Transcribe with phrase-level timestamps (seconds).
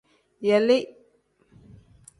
[0.47, 0.83] Yelii.